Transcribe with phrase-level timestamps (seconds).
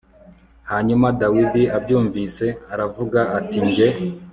[0.71, 3.89] hanyuma dawidi abyumvise aravuga ati jye